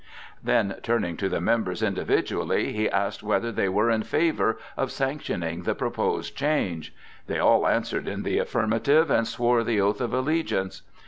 Then 0.41 0.77
turning 0.81 1.15
to 1.17 1.29
the 1.29 1.39
members 1.39 1.83
individually, 1.83 2.73
he 2.73 2.89
asked 2.89 3.21
whether 3.21 3.51
they 3.51 3.69
were 3.69 3.91
in 3.91 4.01
favor 4.01 4.57
of 4.75 4.91
sanctioning 4.91 5.61
the 5.61 5.75
proposed 5.75 6.35
change. 6.35 6.91
They 7.27 7.37
all 7.37 7.67
answered 7.67 8.07
in 8.07 8.23
the 8.23 8.39
affirmative 8.39 9.11
and 9.11 9.27
swore 9.27 9.63
the 9.63 9.79
oath 9.79 10.01
of 10.01 10.11
allegiance. 10.11 10.81